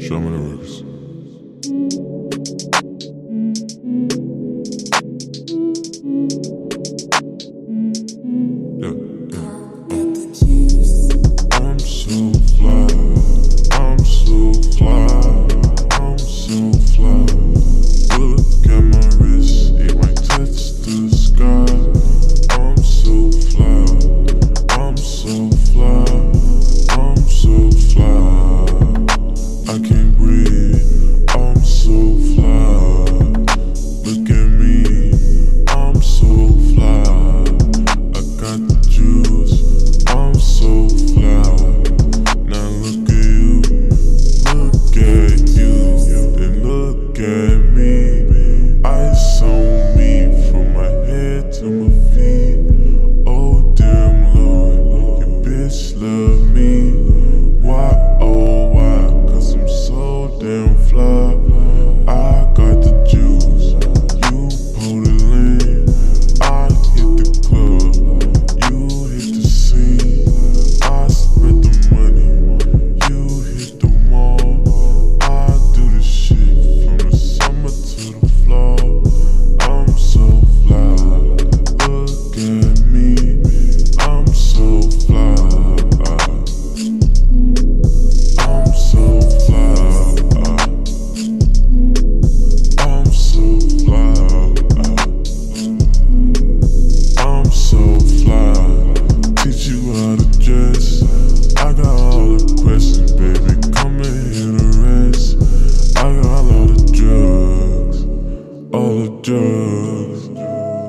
[0.00, 0.82] Show me the records.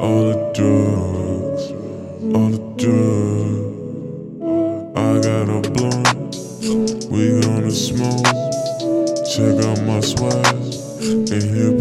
[0.06, 1.64] All the drugs,
[2.36, 3.66] all the drugs.
[4.96, 6.36] I got a blunt,
[7.10, 8.30] we gonna smoke.
[9.26, 10.46] Check out my swag,
[11.02, 11.75] and here